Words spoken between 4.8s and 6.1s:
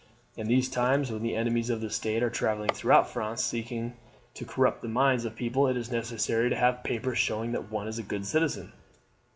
the minds of the people, it is